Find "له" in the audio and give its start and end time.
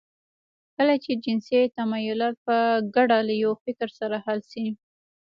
3.27-3.33